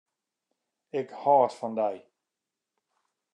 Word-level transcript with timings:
Ik 0.99 1.09
hâld 1.21 1.53
fan 1.59 1.73
dy. 1.79 1.95